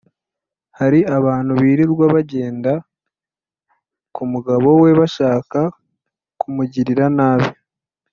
hari 0.79 0.99
abantu 1.17 1.51
birirwa 1.61 2.05
bagenda 2.15 2.71
ku 4.15 4.23
mugabo 4.31 4.67
we 4.81 4.89
bashaka 4.99 5.59
kumugirira 6.39 7.05
nabi 7.17 7.49